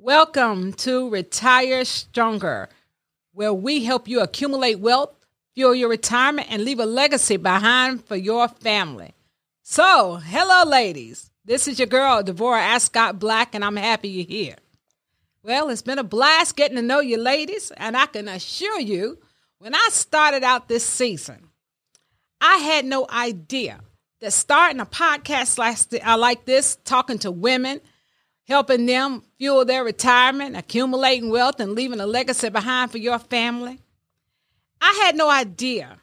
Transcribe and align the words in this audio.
Welcome 0.00 0.74
to 0.74 1.10
Retire 1.10 1.84
Stronger, 1.84 2.68
where 3.32 3.52
we 3.52 3.82
help 3.82 4.06
you 4.06 4.20
accumulate 4.20 4.78
wealth, 4.78 5.10
fuel 5.56 5.74
your 5.74 5.88
retirement, 5.88 6.46
and 6.52 6.64
leave 6.64 6.78
a 6.78 6.86
legacy 6.86 7.36
behind 7.36 8.04
for 8.04 8.14
your 8.14 8.46
family. 8.46 9.12
So, 9.64 10.20
hello, 10.22 10.70
ladies. 10.70 11.32
This 11.44 11.66
is 11.66 11.80
your 11.80 11.88
girl, 11.88 12.22
Devorah 12.22 12.60
Ascot 12.60 13.18
Black, 13.18 13.56
and 13.56 13.64
I'm 13.64 13.74
happy 13.74 14.08
you're 14.08 14.24
here. 14.24 14.54
Well, 15.42 15.68
it's 15.68 15.82
been 15.82 15.98
a 15.98 16.04
blast 16.04 16.54
getting 16.54 16.76
to 16.76 16.82
know 16.82 17.00
you, 17.00 17.18
ladies, 17.18 17.72
and 17.76 17.96
I 17.96 18.06
can 18.06 18.28
assure 18.28 18.78
you, 18.78 19.18
when 19.58 19.74
I 19.74 19.88
started 19.90 20.44
out 20.44 20.68
this 20.68 20.86
season, 20.86 21.48
I 22.40 22.58
had 22.58 22.84
no 22.84 23.04
idea 23.10 23.80
that 24.20 24.32
starting 24.32 24.78
a 24.78 24.86
podcast 24.86 25.58
like 25.58 26.44
this, 26.44 26.76
talking 26.84 27.18
to 27.18 27.32
women, 27.32 27.80
helping 28.48 28.86
them 28.86 29.22
fuel 29.36 29.64
their 29.64 29.84
retirement, 29.84 30.56
accumulating 30.56 31.30
wealth, 31.30 31.60
and 31.60 31.72
leaving 31.72 32.00
a 32.00 32.06
legacy 32.06 32.48
behind 32.48 32.90
for 32.90 32.98
your 32.98 33.18
family. 33.18 33.78
I 34.80 35.02
had 35.04 35.16
no 35.16 35.28
idea. 35.30 35.98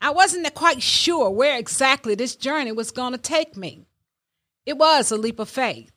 I 0.00 0.10
wasn't 0.10 0.52
quite 0.54 0.82
sure 0.82 1.28
where 1.30 1.58
exactly 1.58 2.14
this 2.14 2.36
journey 2.36 2.72
was 2.72 2.92
going 2.92 3.12
to 3.12 3.18
take 3.18 3.56
me. 3.56 3.84
It 4.64 4.78
was 4.78 5.10
a 5.10 5.16
leap 5.16 5.40
of 5.40 5.48
faith. 5.48 5.92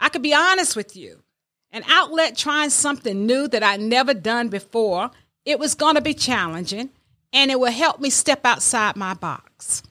I 0.00 0.08
could 0.08 0.22
be 0.22 0.34
honest 0.34 0.74
with 0.74 0.96
you. 0.96 1.22
An 1.70 1.84
outlet 1.88 2.36
trying 2.36 2.70
something 2.70 3.26
new 3.26 3.46
that 3.48 3.62
I'd 3.62 3.80
never 3.80 4.12
done 4.12 4.48
before, 4.48 5.10
it 5.44 5.60
was 5.60 5.76
going 5.76 5.94
to 5.94 6.00
be 6.00 6.14
challenging, 6.14 6.90
and 7.32 7.50
it 7.52 7.60
would 7.60 7.72
help 7.72 8.00
me 8.00 8.10
step 8.10 8.44
outside 8.44 8.96
my 8.96 9.14
box. 9.14 9.84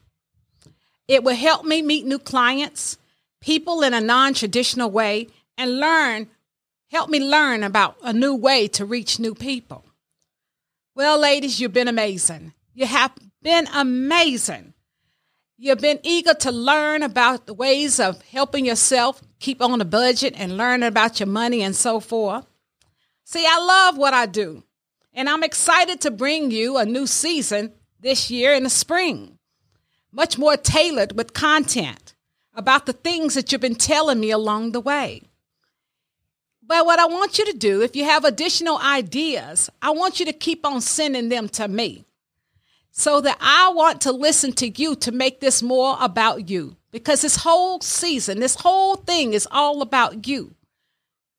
It 1.08 1.24
will 1.24 1.36
help 1.36 1.66
me 1.66 1.82
meet 1.82 2.06
new 2.06 2.20
clients, 2.20 2.98
people 3.40 3.82
in 3.84 3.94
a 3.94 4.02
non 4.02 4.34
traditional 4.34 4.92
way 4.92 5.28
and 5.60 5.78
learn, 5.78 6.28
help 6.88 7.10
me 7.10 7.20
learn 7.20 7.64
about 7.64 7.98
a 8.02 8.14
new 8.14 8.34
way 8.34 8.68
to 8.70 8.86
reach 8.86 9.20
new 9.20 9.36
people. 9.36 9.86
Well, 10.96 11.20
ladies, 11.20 11.60
you've 11.60 11.74
been 11.74 11.90
amazing. 11.90 12.54
You 12.74 12.88
have 12.88 13.12
been 13.44 13.68
amazing. 13.74 14.74
You've 15.58 15.82
been 15.82 16.00
eager 16.04 16.34
to 16.34 16.52
learn 16.52 17.04
about 17.04 17.46
the 17.46 17.54
ways 17.54 18.00
of 18.00 18.22
helping 18.22 18.66
yourself 18.66 19.22
keep 19.40 19.62
on 19.62 19.82
a 19.82 19.86
budget 19.86 20.34
and 20.38 20.56
learn 20.56 20.82
about 20.82 21.20
your 21.20 21.28
money 21.28 21.62
and 21.62 21.76
so 21.76 22.00
forth. 22.00 22.46
See, 23.26 23.46
I 23.46 23.60
love 23.60 23.98
what 23.98 24.14
I 24.14 24.26
do, 24.26 24.64
and 25.14 25.30
I'm 25.30 25.44
excited 25.44 26.00
to 26.02 26.12
bring 26.12 26.52
you 26.52 26.78
a 26.78 26.86
new 26.86 27.06
season 27.06 27.74
this 28.00 28.32
year 28.32 28.54
in 28.54 28.64
the 28.64 28.70
spring, 28.70 29.38
much 30.12 30.38
more 30.38 30.56
tailored 30.56 31.18
with 31.18 31.34
content 31.34 32.16
about 32.56 32.86
the 32.86 32.94
things 32.94 33.36
that 33.36 33.52
you've 33.52 33.62
been 33.62 33.76
telling 33.76 34.20
me 34.20 34.32
along 34.32 34.72
the 34.72 34.82
way. 34.82 35.29
But 36.70 36.86
what 36.86 37.00
I 37.00 37.08
want 37.08 37.40
you 37.40 37.46
to 37.46 37.58
do, 37.58 37.82
if 37.82 37.96
you 37.96 38.04
have 38.04 38.24
additional 38.24 38.78
ideas, 38.78 39.72
I 39.82 39.90
want 39.90 40.20
you 40.20 40.28
to 40.28 40.32
keep 40.32 40.64
on 40.64 40.82
sending 40.82 41.30
them 41.30 41.50
to 41.50 41.68
me 41.68 42.06
so 42.92 43.22
that 43.22 43.38
I 43.42 43.72
want 43.74 44.02
to 44.02 44.12
listen 44.12 44.54
to 44.54 44.70
you 44.70 44.96
to 44.98 45.12
make 45.12 45.40
this 45.40 45.64
more 45.64 45.98
about 46.00 46.48
you. 46.48 46.78
Because 46.92 47.24
this 47.24 47.38
whole 47.38 47.82
season, 47.82 48.40
this 48.40 48.54
whole 48.54 48.98
thing 48.98 49.34
is 49.34 49.48
all 49.50 49.82
about 49.82 50.28
you. 50.28 50.54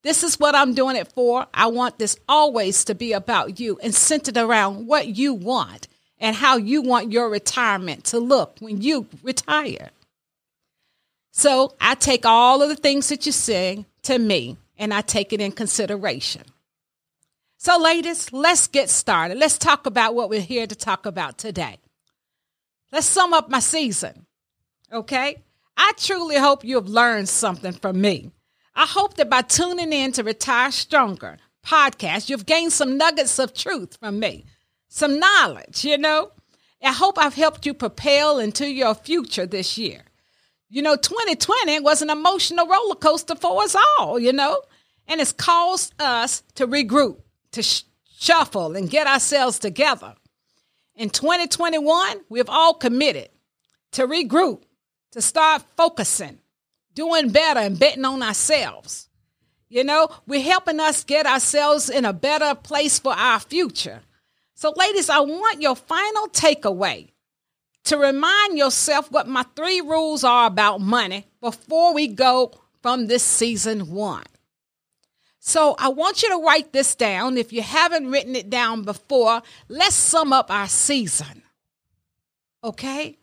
This 0.03 0.21
is 0.21 0.37
what 0.37 0.53
I'm 0.53 0.73
doing 0.73 0.97
it 0.97 1.07
for. 1.13 1.47
I 1.53 1.67
want 1.67 1.97
this 1.97 2.17
always 2.27 2.83
to 2.85 2.93
be 2.93 3.13
about 3.13 3.57
you 3.57 3.79
and 3.81 3.95
centered 3.95 4.35
around 4.35 4.85
what 4.85 5.07
you 5.07 5.33
want 5.33 5.87
and 6.19 6.35
how 6.35 6.57
you 6.57 6.81
want 6.81 7.13
your 7.13 7.29
retirement 7.29 8.03
to 8.05 8.19
look 8.19 8.57
when 8.59 8.81
you 8.81 9.07
retire. 9.23 9.91
So 11.31 11.73
I 11.79 11.95
take 11.95 12.25
all 12.25 12.61
of 12.61 12.67
the 12.67 12.75
things 12.75 13.07
that 13.07 13.25
you're 13.25 13.85
to 14.03 14.19
me 14.19 14.57
and 14.81 14.91
I 14.93 15.01
take 15.01 15.31
it 15.31 15.39
in 15.39 15.51
consideration. 15.51 16.41
So, 17.57 17.77
ladies, 17.77 18.33
let's 18.33 18.67
get 18.67 18.89
started. 18.89 19.37
Let's 19.37 19.59
talk 19.59 19.85
about 19.85 20.15
what 20.15 20.27
we're 20.27 20.41
here 20.41 20.65
to 20.65 20.75
talk 20.75 21.05
about 21.05 21.37
today. 21.37 21.77
Let's 22.91 23.05
sum 23.05 23.31
up 23.31 23.47
my 23.49 23.59
season. 23.59 24.25
Okay? 24.91 25.37
I 25.77 25.93
truly 25.97 26.35
hope 26.35 26.65
you 26.65 26.75
have 26.75 26.87
learned 26.87 27.29
something 27.29 27.73
from 27.73 28.01
me. 28.01 28.31
I 28.75 28.87
hope 28.87 29.17
that 29.17 29.29
by 29.29 29.43
tuning 29.43 29.93
in 29.93 30.13
to 30.13 30.23
Retire 30.23 30.71
Stronger 30.71 31.37
podcast, 31.63 32.31
you've 32.31 32.47
gained 32.47 32.73
some 32.73 32.97
nuggets 32.97 33.37
of 33.37 33.53
truth 33.53 33.97
from 33.99 34.19
me, 34.19 34.45
some 34.87 35.19
knowledge, 35.19 35.85
you 35.85 35.99
know. 35.99 36.31
I 36.83 36.91
hope 36.91 37.19
I've 37.19 37.35
helped 37.35 37.67
you 37.67 37.75
propel 37.75 38.39
into 38.39 38.67
your 38.67 38.95
future 38.95 39.45
this 39.45 39.77
year. 39.77 40.01
You 40.69 40.81
know, 40.81 40.95
2020 40.95 41.81
was 41.81 42.01
an 42.01 42.09
emotional 42.09 42.65
roller 42.65 42.95
coaster 42.95 43.35
for 43.35 43.61
us 43.61 43.75
all, 43.99 44.17
you 44.17 44.33
know, 44.33 44.61
and 45.11 45.19
it's 45.19 45.33
caused 45.33 45.93
us 45.99 46.41
to 46.55 46.65
regroup, 46.65 47.17
to 47.51 47.61
sh- 47.61 47.83
shuffle, 48.17 48.77
and 48.77 48.89
get 48.89 49.07
ourselves 49.07 49.59
together. 49.59 50.15
In 50.95 51.09
2021, 51.09 52.21
we've 52.29 52.47
all 52.47 52.73
committed 52.73 53.27
to 53.91 54.07
regroup, 54.07 54.61
to 55.11 55.21
start 55.21 55.65
focusing, 55.75 56.39
doing 56.93 57.27
better, 57.27 57.59
and 57.59 57.77
betting 57.77 58.05
on 58.05 58.23
ourselves. 58.23 59.09
You 59.67 59.83
know, 59.83 60.07
we're 60.27 60.41
helping 60.41 60.79
us 60.79 61.03
get 61.03 61.25
ourselves 61.25 61.89
in 61.89 62.05
a 62.05 62.13
better 62.13 62.55
place 62.55 62.97
for 62.97 63.11
our 63.11 63.41
future. 63.41 63.99
So, 64.53 64.73
ladies, 64.77 65.09
I 65.09 65.19
want 65.19 65.61
your 65.61 65.75
final 65.75 66.29
takeaway 66.29 67.09
to 67.83 67.97
remind 67.97 68.57
yourself 68.57 69.11
what 69.11 69.27
my 69.27 69.43
three 69.57 69.81
rules 69.81 70.23
are 70.23 70.47
about 70.47 70.79
money 70.79 71.25
before 71.41 71.93
we 71.93 72.07
go 72.07 72.53
from 72.81 73.07
this 73.07 73.23
season 73.23 73.91
one. 73.91 74.23
So 75.43 75.75
I 75.79 75.89
want 75.89 76.21
you 76.21 76.29
to 76.29 76.45
write 76.45 76.71
this 76.71 76.93
down. 76.93 77.35
If 77.35 77.51
you 77.51 77.63
haven't 77.63 78.11
written 78.11 78.35
it 78.35 78.51
down 78.51 78.83
before, 78.83 79.41
let's 79.67 79.95
sum 79.95 80.31
up 80.31 80.51
our 80.51 80.67
season. 80.67 81.41
Okay? 82.63 83.17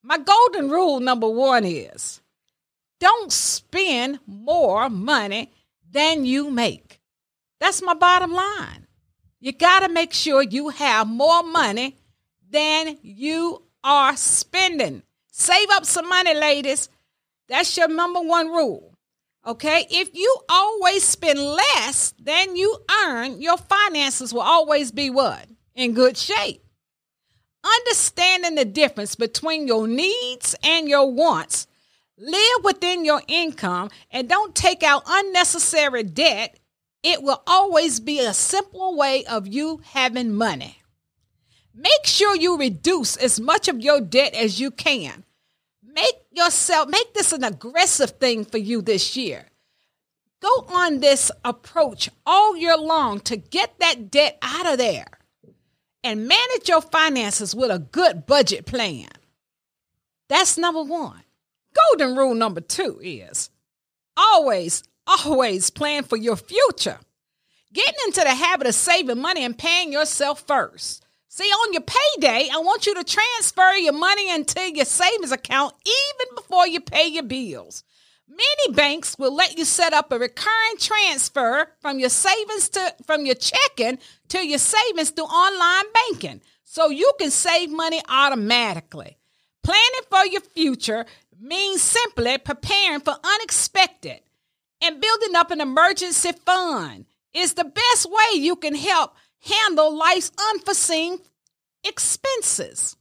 My 0.00 0.16
golden 0.16 0.70
rule 0.70 1.00
number 1.00 1.28
one 1.28 1.64
is 1.64 2.20
don't 3.00 3.32
spend 3.32 4.20
more 4.28 4.88
money 4.88 5.50
than 5.90 6.24
you 6.24 6.50
make. 6.50 7.00
That's 7.58 7.82
my 7.82 7.94
bottom 7.94 8.32
line. 8.32 8.86
You 9.40 9.50
got 9.50 9.80
to 9.80 9.88
make 9.88 10.12
sure 10.12 10.42
you 10.42 10.68
have 10.68 11.08
more 11.08 11.42
money 11.42 11.96
than 12.48 12.96
you 13.02 13.64
are 13.82 14.16
spending. 14.16 15.02
Save 15.32 15.68
up 15.70 15.84
some 15.84 16.08
money, 16.08 16.32
ladies. 16.32 16.88
That's 17.48 17.76
your 17.76 17.88
number 17.88 18.20
one 18.20 18.48
rule. 18.48 18.89
Okay? 19.46 19.86
If 19.90 20.14
you 20.14 20.36
always 20.48 21.04
spend 21.04 21.38
less 21.38 22.14
than 22.18 22.56
you 22.56 22.78
earn, 23.04 23.40
your 23.40 23.56
finances 23.56 24.32
will 24.32 24.42
always 24.42 24.92
be 24.92 25.10
what? 25.10 25.46
In 25.74 25.94
good 25.94 26.16
shape. 26.16 26.62
Understanding 27.64 28.54
the 28.54 28.64
difference 28.64 29.14
between 29.14 29.66
your 29.66 29.86
needs 29.86 30.54
and 30.62 30.88
your 30.88 31.10
wants, 31.10 31.66
live 32.16 32.64
within 32.64 33.04
your 33.04 33.22
income, 33.28 33.90
and 34.10 34.28
don't 34.28 34.54
take 34.54 34.82
out 34.82 35.02
unnecessary 35.06 36.02
debt, 36.02 36.58
it 37.02 37.22
will 37.22 37.42
always 37.46 38.00
be 38.00 38.20
a 38.20 38.34
simple 38.34 38.96
way 38.96 39.24
of 39.24 39.46
you 39.46 39.80
having 39.84 40.34
money. 40.34 40.82
Make 41.74 42.04
sure 42.04 42.36
you 42.36 42.58
reduce 42.58 43.16
as 43.16 43.40
much 43.40 43.68
of 43.68 43.80
your 43.80 44.00
debt 44.00 44.34
as 44.34 44.60
you 44.60 44.70
can. 44.70 45.24
Yourself 46.30 46.88
make 46.88 47.14
this 47.14 47.32
an 47.32 47.44
aggressive 47.44 48.10
thing 48.12 48.44
for 48.44 48.58
you 48.58 48.82
this 48.82 49.16
year. 49.16 49.46
Go 50.40 50.66
on 50.68 51.00
this 51.00 51.30
approach 51.44 52.08
all 52.24 52.56
year 52.56 52.76
long 52.76 53.20
to 53.20 53.36
get 53.36 53.78
that 53.80 54.10
debt 54.10 54.38
out 54.40 54.66
of 54.66 54.78
there 54.78 55.06
and 56.02 56.28
manage 56.28 56.68
your 56.68 56.80
finances 56.80 57.54
with 57.54 57.70
a 57.70 57.78
good 57.78 58.26
budget 58.26 58.64
plan. 58.64 59.08
That's 60.28 60.56
number 60.56 60.82
1. 60.82 61.22
Golden 61.74 62.16
rule 62.16 62.34
number 62.34 62.60
2 62.60 63.00
is 63.02 63.50
always 64.16 64.84
always 65.06 65.70
plan 65.70 66.04
for 66.04 66.16
your 66.16 66.36
future. 66.36 66.98
Getting 67.72 67.98
into 68.06 68.20
the 68.20 68.34
habit 68.34 68.66
of 68.66 68.74
saving 68.74 69.20
money 69.20 69.44
and 69.44 69.56
paying 69.56 69.92
yourself 69.92 70.40
first. 70.46 71.04
See, 71.32 71.44
on 71.44 71.72
your 71.72 71.82
payday, 71.82 72.48
I 72.52 72.58
want 72.58 72.86
you 72.86 72.94
to 72.96 73.04
transfer 73.04 73.74
your 73.76 73.92
money 73.92 74.34
into 74.34 74.68
your 74.74 74.84
savings 74.84 75.30
account 75.30 75.76
even 75.86 76.34
before 76.34 76.66
you 76.66 76.80
pay 76.80 77.06
your 77.06 77.22
bills. 77.22 77.84
Many 78.28 78.74
banks 78.74 79.16
will 79.16 79.32
let 79.32 79.56
you 79.56 79.64
set 79.64 79.92
up 79.92 80.10
a 80.10 80.18
recurring 80.18 80.76
transfer 80.80 81.68
from 81.78 82.00
your 82.00 82.08
savings 82.08 82.68
to 82.70 82.96
from 83.06 83.26
your 83.26 83.36
checking 83.36 84.00
to 84.30 84.44
your 84.44 84.58
savings 84.58 85.10
through 85.10 85.26
online 85.26 85.92
banking 85.94 86.40
so 86.64 86.90
you 86.90 87.12
can 87.20 87.30
save 87.30 87.70
money 87.70 88.02
automatically. 88.08 89.16
Planning 89.62 90.06
for 90.10 90.26
your 90.26 90.40
future 90.40 91.06
means 91.40 91.80
simply 91.80 92.38
preparing 92.38 93.02
for 93.02 93.14
unexpected 93.22 94.18
and 94.82 95.00
building 95.00 95.36
up 95.36 95.52
an 95.52 95.60
emergency 95.60 96.32
fund 96.44 97.06
is 97.32 97.54
the 97.54 97.64
best 97.64 98.10
way 98.10 98.40
you 98.40 98.56
can 98.56 98.74
help 98.74 99.14
handle 99.40 99.96
life's 99.96 100.32
unforeseen 100.50 101.18
expenses. 101.84 102.96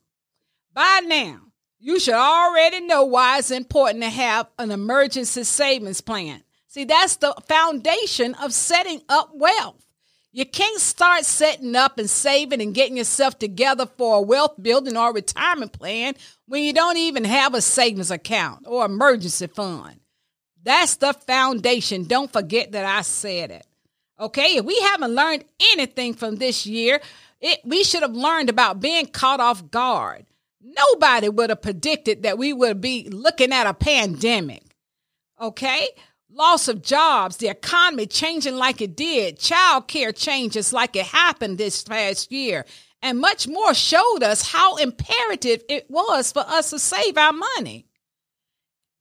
By 0.74 1.02
now, 1.06 1.42
you 1.80 2.00
should 2.00 2.14
already 2.14 2.82
know 2.82 3.06
why 3.06 3.40
it's 3.40 3.52
important 3.52 4.04
to 4.04 4.10
have 4.10 4.48
an 4.58 4.72
emergency 4.72 5.44
savings 5.44 6.02
plan. 6.02 6.44
See, 6.68 6.84
that's 6.84 7.16
the 7.18 7.34
foundation 7.48 8.36
of 8.36 8.54
setting 8.54 9.02
up 9.10 9.32
wealth. 9.34 9.84
You 10.32 10.46
can't 10.46 10.80
start 10.80 11.26
setting 11.26 11.76
up 11.76 11.98
and 11.98 12.10
saving 12.10 12.62
and 12.62 12.76
getting 12.76 12.98
yourself 12.98 13.40
together 13.40 13.88
for 13.98 14.18
a 14.18 14.22
wealth 14.22 14.62
building 14.62 14.96
or 14.96 15.12
retirement 15.12 15.74
plan 15.74 16.14
when 16.46 16.64
you 16.64 16.72
don't 16.72 16.98
even 16.98 17.24
have 17.24 17.56
a 17.56 17.62
savings 17.62 18.12
account 18.12 18.66
or 18.68 18.86
emergency 18.86 19.48
fund. 19.48 20.00
That's 20.62 20.98
the 20.98 21.14
foundation. 21.14 22.04
Don't 22.04 22.32
forget 22.32 22.74
that 22.74 22.86
I 22.86 23.02
said 23.02 23.50
it. 23.50 23.66
Okay, 24.19 24.57
if 24.57 24.66
we 24.66 24.77
haven't 24.81 25.16
learned 25.16 25.45
anything 25.71 26.13
from 26.13 26.36
this 26.36 26.66
year, 26.66 27.00
it, 27.39 27.60
we 27.63 27.83
should 27.83 28.01
have 28.01 28.16
learned 28.16 28.50
about 28.50 28.81
being 28.81 29.06
caught 29.06 29.39
off 29.39 29.71
guard. 29.71 30.25
Nobody 30.62 31.30
would 31.30 31.50
have 31.50 31.62
predicted 31.62 32.24
that 32.24 32.38
we 32.38 32.51
would 32.51 32.81
be 32.81 33.07
looking 33.10 33.54
at 33.54 33.66
a 33.66 33.74
pandemic. 33.74 34.63
Okay? 35.39 35.88
Loss 36.30 36.68
of 36.68 36.81
jobs, 36.81 37.38
the 37.38 37.48
economy 37.48 38.06
changing 38.06 38.56
like 38.56 38.81
it 38.81 38.95
did, 38.95 39.39
child 39.39 39.88
care 39.88 40.12
changes 40.12 40.74
like 40.74 40.95
it 40.98 41.06
happened 41.06 41.57
this 41.57 41.81
past 41.83 42.31
year, 42.31 42.66
and 43.01 43.19
much 43.19 43.48
more 43.48 43.74
showed 43.74 44.21
us 44.21 44.51
how 44.51 44.75
imperative 44.75 45.63
it 45.69 45.89
was 45.89 46.31
for 46.33 46.44
us 46.45 46.71
to 46.71 46.80
save 46.80 47.18
our 47.18 47.33
money. 47.33 47.86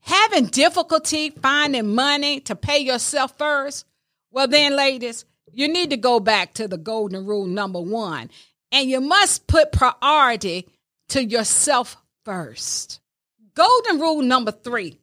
Having 0.02 0.46
difficulty 0.46 1.30
finding 1.30 1.94
money 1.94 2.40
to 2.40 2.54
pay 2.54 2.78
yourself 2.78 3.36
first? 3.36 3.84
Well, 4.30 4.48
then, 4.48 4.76
ladies, 4.76 5.24
you 5.52 5.68
need 5.68 5.90
to 5.90 5.96
go 5.96 6.20
back 6.20 6.54
to 6.54 6.68
the 6.68 6.78
golden 6.78 7.26
rule 7.26 7.46
number 7.46 7.80
one, 7.80 8.30
and 8.70 8.88
you 8.88 9.00
must 9.00 9.46
put 9.46 9.72
priority 9.72 10.68
to 11.08 11.24
yourself 11.24 11.96
first. 12.24 13.00
Golden 13.54 13.98
rule 13.98 14.22
number 14.22 14.52
three 14.52 14.98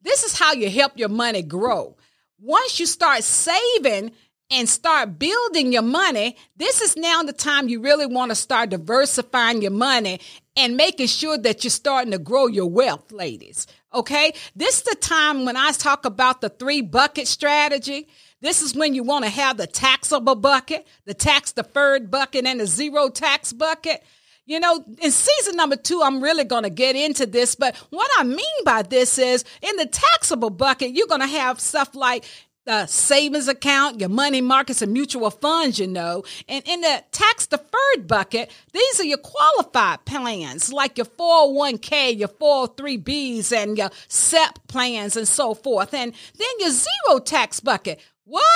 this 0.00 0.22
is 0.22 0.38
how 0.38 0.52
you 0.52 0.70
help 0.70 0.96
your 0.96 1.08
money 1.08 1.42
grow. 1.42 1.96
Once 2.40 2.78
you 2.78 2.86
start 2.86 3.24
saving 3.24 4.12
and 4.50 4.68
start 4.68 5.18
building 5.18 5.72
your 5.72 5.82
money, 5.82 6.36
this 6.56 6.80
is 6.80 6.96
now 6.96 7.22
the 7.22 7.32
time 7.32 7.68
you 7.68 7.80
really 7.80 8.06
want 8.06 8.30
to 8.30 8.34
start 8.34 8.70
diversifying 8.70 9.60
your 9.60 9.72
money 9.72 10.20
and 10.56 10.76
making 10.76 11.08
sure 11.08 11.36
that 11.36 11.64
you're 11.64 11.70
starting 11.70 12.12
to 12.12 12.18
grow 12.18 12.46
your 12.46 12.70
wealth, 12.70 13.10
ladies. 13.10 13.66
Okay? 13.92 14.32
This 14.54 14.78
is 14.78 14.82
the 14.82 14.96
time 14.96 15.44
when 15.44 15.56
I 15.56 15.72
talk 15.72 16.04
about 16.04 16.40
the 16.40 16.48
three 16.48 16.82
bucket 16.82 17.26
strategy. 17.26 18.08
This 18.40 18.62
is 18.62 18.74
when 18.74 18.94
you 18.94 19.02
want 19.02 19.24
to 19.24 19.30
have 19.30 19.56
the 19.56 19.66
taxable 19.66 20.36
bucket, 20.36 20.86
the 21.04 21.14
tax 21.14 21.52
deferred 21.52 22.10
bucket, 22.10 22.46
and 22.46 22.60
the 22.60 22.66
zero 22.66 23.08
tax 23.08 23.52
bucket. 23.52 24.04
You 24.46 24.60
know, 24.60 24.82
in 25.02 25.10
season 25.10 25.56
number 25.56 25.76
two, 25.76 26.00
I'm 26.02 26.22
really 26.22 26.44
going 26.44 26.62
to 26.62 26.70
get 26.70 26.96
into 26.96 27.26
this. 27.26 27.54
But 27.54 27.76
what 27.90 28.10
I 28.16 28.24
mean 28.24 28.64
by 28.64 28.82
this 28.82 29.18
is 29.18 29.44
in 29.60 29.76
the 29.76 29.84
taxable 29.84 30.50
bucket, 30.50 30.92
you're 30.92 31.06
going 31.06 31.20
to 31.20 31.26
have 31.26 31.60
stuff 31.60 31.94
like 31.94 32.24
the 32.68 32.84
savings 32.84 33.48
account, 33.48 33.98
your 33.98 34.10
money 34.10 34.42
markets, 34.42 34.82
and 34.82 34.92
mutual 34.92 35.30
funds, 35.30 35.78
you 35.78 35.86
know. 35.86 36.22
And 36.48 36.62
in 36.68 36.82
the 36.82 37.02
tax 37.12 37.46
deferred 37.46 38.06
bucket, 38.06 38.50
these 38.72 39.00
are 39.00 39.04
your 39.04 39.16
qualified 39.16 40.04
plans 40.04 40.70
like 40.70 40.98
your 40.98 41.06
401k, 41.06 42.18
your 42.18 42.28
403bs, 42.28 43.56
and 43.56 43.78
your 43.78 43.88
SEP 44.08 44.68
plans, 44.68 45.16
and 45.16 45.26
so 45.26 45.54
forth. 45.54 45.94
And 45.94 46.12
then 46.36 46.48
your 46.58 46.70
zero 46.70 47.20
tax 47.20 47.58
bucket. 47.60 48.00
What? 48.24 48.50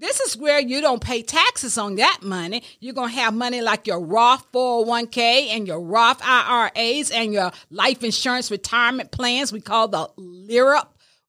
This 0.00 0.20
is 0.20 0.36
where 0.36 0.60
you 0.60 0.80
don't 0.80 1.02
pay 1.02 1.22
taxes 1.22 1.76
on 1.76 1.96
that 1.96 2.20
money. 2.22 2.62
You're 2.78 2.94
going 2.94 3.10
to 3.10 3.16
have 3.16 3.34
money 3.34 3.60
like 3.60 3.88
your 3.88 3.98
Roth 3.98 4.46
401k 4.52 5.48
and 5.48 5.66
your 5.66 5.80
Roth 5.80 6.20
IRAs 6.22 7.10
and 7.10 7.32
your 7.32 7.50
life 7.70 8.04
insurance 8.04 8.52
retirement 8.52 9.10
plans. 9.10 9.52
We 9.52 9.60
call 9.60 9.88
the 9.88 10.08
LIRP. 10.16 10.86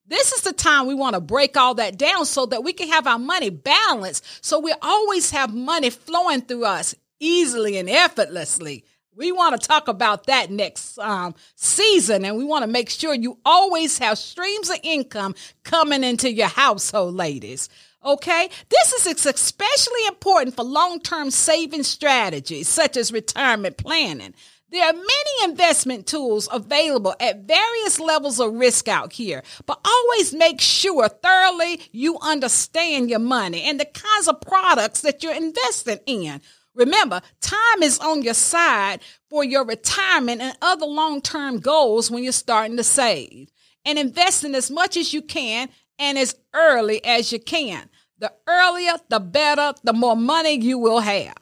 This 0.09 0.31
is 0.31 0.41
the 0.41 0.53
time 0.53 0.87
we 0.87 0.95
want 0.95 1.13
to 1.13 1.21
break 1.21 1.55
all 1.55 1.75
that 1.75 1.97
down 1.97 2.25
so 2.25 2.47
that 2.47 2.63
we 2.63 2.73
can 2.73 2.89
have 2.89 3.05
our 3.05 3.19
money 3.19 3.51
balanced. 3.51 4.25
So 4.43 4.59
we 4.59 4.73
always 4.81 5.29
have 5.31 5.53
money 5.53 5.91
flowing 5.91 6.41
through 6.41 6.65
us 6.65 6.95
easily 7.19 7.77
and 7.77 7.89
effortlessly. 7.89 8.83
We 9.15 9.31
want 9.31 9.59
to 9.59 9.67
talk 9.67 9.87
about 9.87 10.27
that 10.27 10.49
next 10.49 10.97
um, 10.97 11.35
season, 11.55 12.23
and 12.25 12.37
we 12.37 12.45
want 12.45 12.63
to 12.63 12.71
make 12.71 12.89
sure 12.89 13.13
you 13.13 13.37
always 13.45 13.97
have 13.97 14.17
streams 14.17 14.69
of 14.69 14.77
income 14.81 15.35
coming 15.63 16.03
into 16.03 16.31
your 16.31 16.47
household, 16.47 17.15
ladies. 17.15 17.69
Okay, 18.03 18.49
this 18.69 18.93
is 18.93 19.25
especially 19.25 20.07
important 20.07 20.55
for 20.55 20.63
long 20.63 21.01
term 21.01 21.31
saving 21.31 21.83
strategies 21.83 22.69
such 22.69 22.95
as 22.95 23.11
retirement 23.11 23.75
planning. 23.75 24.33
There 24.71 24.85
are 24.85 24.93
many 24.93 25.51
investment 25.51 26.05
tools 26.05 26.47
available 26.51 27.15
at 27.19 27.45
various 27.45 27.99
levels 27.99 28.39
of 28.39 28.53
risk 28.53 28.87
out 28.87 29.13
here, 29.13 29.41
but 29.65 29.79
always 29.83 30.31
make 30.31 30.61
sure 30.61 31.09
thoroughly 31.09 31.81
you 31.91 32.19
understand 32.21 33.09
your 33.09 33.19
money 33.19 33.63
and 33.63 33.79
the 33.79 33.85
kinds 33.85 34.27
of 34.27 34.41
products 34.41 35.01
that 35.01 35.23
you're 35.23 35.33
investing 35.33 35.97
in. 36.05 36.41
Remember, 36.75 37.21
time 37.41 37.81
is 37.81 37.97
on 37.97 38.21
your 38.21 38.35
side 38.35 39.01
for 39.27 39.43
your 39.43 39.65
retirement 39.65 40.39
and 40.39 40.55
other 40.61 40.85
long 40.85 41.21
term 41.21 41.59
goals 41.59 42.11
when 42.11 42.23
you're 42.23 42.31
starting 42.31 42.77
to 42.77 42.83
save. 42.83 43.49
And 43.85 43.97
invest 43.97 44.43
in 44.43 44.53
as 44.53 44.69
much 44.69 44.97
as 44.97 45.13
you 45.13 45.23
can 45.23 45.69
and 45.97 46.17
as 46.17 46.35
early 46.53 47.03
as 47.03 47.31
you 47.31 47.39
can. 47.39 47.89
The 48.19 48.31
earlier, 48.47 48.93
the 49.09 49.19
better, 49.19 49.73
the 49.83 49.93
more 49.93 50.15
money 50.15 50.59
you 50.59 50.77
will 50.77 50.99
have. 50.99 51.35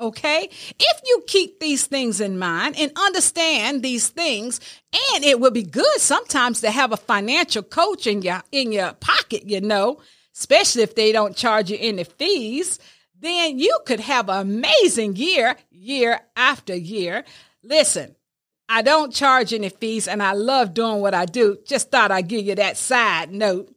Okay? 0.00 0.48
If 0.78 1.00
you 1.04 1.22
keep 1.26 1.60
these 1.60 1.86
things 1.86 2.20
in 2.20 2.38
mind 2.38 2.76
and 2.78 2.90
understand 2.96 3.82
these 3.82 4.08
things, 4.08 4.60
and 5.14 5.24
it 5.24 5.38
would 5.40 5.54
be 5.54 5.62
good 5.62 5.98
sometimes 5.98 6.60
to 6.62 6.70
have 6.70 6.92
a 6.92 6.96
financial 6.96 7.62
coach 7.62 8.06
in 8.06 8.22
your 8.22 8.42
in 8.50 8.72
your 8.72 8.94
pocket, 8.94 9.44
you 9.46 9.60
know, 9.60 10.00
especially 10.34 10.82
if 10.82 10.94
they 10.94 11.12
don't 11.12 11.36
charge 11.36 11.70
you 11.70 11.76
any 11.80 12.04
fees, 12.04 12.78
then 13.20 13.58
you 13.58 13.78
could 13.86 14.00
have 14.00 14.28
an 14.28 14.40
amazing 14.40 15.16
year, 15.16 15.56
year 15.70 16.20
after 16.34 16.74
year. 16.74 17.24
Listen, 17.62 18.16
I 18.68 18.82
don't 18.82 19.12
charge 19.12 19.52
any 19.52 19.68
fees 19.68 20.08
and 20.08 20.22
I 20.22 20.32
love 20.32 20.74
doing 20.74 21.00
what 21.00 21.12
I 21.12 21.26
do. 21.26 21.58
Just 21.66 21.90
thought 21.90 22.10
I'd 22.10 22.28
give 22.28 22.46
you 22.46 22.54
that 22.54 22.76
side 22.76 23.30
note. 23.32 23.74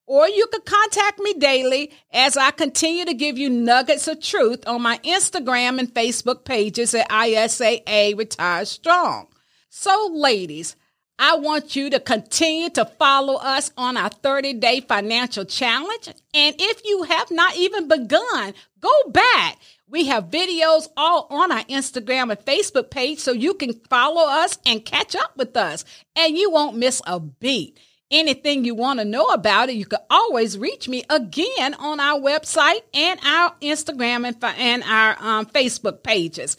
Or 0.06 0.28
you 0.28 0.46
can 0.48 0.60
contact 0.60 1.18
me 1.18 1.32
daily 1.34 1.90
as 2.12 2.36
I 2.36 2.50
continue 2.50 3.06
to 3.06 3.14
give 3.14 3.38
you 3.38 3.48
nuggets 3.48 4.06
of 4.06 4.20
truth 4.20 4.66
on 4.66 4.82
my 4.82 4.98
Instagram 4.98 5.78
and 5.78 5.92
Facebook 5.92 6.44
pages 6.44 6.94
at 6.94 7.08
ISAA 7.08 8.16
Retire 8.16 8.66
Strong. 8.66 9.28
So, 9.70 10.10
ladies, 10.12 10.76
I 11.18 11.36
want 11.36 11.76
you 11.76 11.90
to 11.90 12.00
continue 12.00 12.70
to 12.70 12.84
follow 12.84 13.34
us 13.34 13.70
on 13.76 13.96
our 13.96 14.10
30 14.10 14.54
day 14.54 14.80
financial 14.80 15.44
challenge. 15.44 16.08
And 16.34 16.56
if 16.58 16.84
you 16.84 17.04
have 17.04 17.30
not 17.30 17.56
even 17.56 17.88
begun, 17.88 18.54
go 18.80 18.92
back. 19.08 19.58
We 19.88 20.06
have 20.06 20.30
videos 20.30 20.88
all 20.96 21.26
on 21.30 21.52
our 21.52 21.64
Instagram 21.64 22.30
and 22.30 22.40
Facebook 22.40 22.90
page 22.90 23.18
so 23.18 23.32
you 23.32 23.54
can 23.54 23.74
follow 23.90 24.26
us 24.28 24.58
and 24.64 24.84
catch 24.84 25.14
up 25.14 25.36
with 25.36 25.56
us, 25.56 25.84
and 26.16 26.36
you 26.36 26.50
won't 26.50 26.76
miss 26.76 27.02
a 27.06 27.20
beat. 27.20 27.78
Anything 28.10 28.64
you 28.64 28.74
want 28.74 29.00
to 29.00 29.04
know 29.04 29.26
about 29.26 29.68
it, 29.68 29.74
you 29.74 29.86
can 29.86 30.00
always 30.08 30.56
reach 30.56 30.88
me 30.88 31.04
again 31.10 31.74
on 31.74 32.00
our 32.00 32.18
website 32.18 32.80
and 32.92 33.18
our 33.24 33.54
Instagram 33.60 34.26
and, 34.26 34.36
and 34.58 34.82
our 34.84 35.16
um, 35.18 35.46
Facebook 35.46 36.02
pages. 36.02 36.56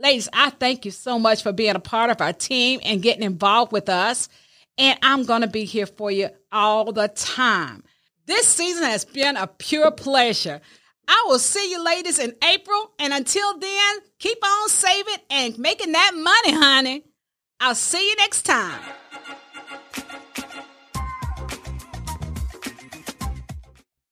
Ladies, 0.00 0.28
I 0.32 0.50
thank 0.50 0.84
you 0.84 0.92
so 0.92 1.18
much 1.18 1.42
for 1.42 1.52
being 1.52 1.74
a 1.74 1.80
part 1.80 2.10
of 2.10 2.20
our 2.20 2.32
team 2.32 2.80
and 2.84 3.02
getting 3.02 3.24
involved 3.24 3.72
with 3.72 3.88
us. 3.88 4.28
And 4.76 4.96
I'm 5.02 5.24
going 5.24 5.40
to 5.40 5.48
be 5.48 5.64
here 5.64 5.86
for 5.86 6.10
you 6.10 6.28
all 6.52 6.92
the 6.92 7.08
time. 7.08 7.82
This 8.26 8.46
season 8.46 8.84
has 8.84 9.04
been 9.04 9.36
a 9.36 9.48
pure 9.48 9.90
pleasure. 9.90 10.60
I 11.08 11.24
will 11.26 11.38
see 11.38 11.70
you 11.70 11.82
ladies 11.82 12.18
in 12.18 12.34
April. 12.44 12.92
And 12.98 13.12
until 13.12 13.58
then, 13.58 13.98
keep 14.18 14.38
on 14.44 14.68
saving 14.68 15.16
and 15.30 15.58
making 15.58 15.92
that 15.92 16.12
money, 16.14 16.52
honey. 16.52 17.04
I'll 17.60 17.74
see 17.74 18.08
you 18.08 18.16
next 18.16 18.42
time. 18.42 18.80